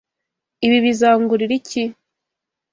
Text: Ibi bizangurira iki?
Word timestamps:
Ibi 0.65 0.77
bizangurira 0.85 1.53
iki? 1.59 1.83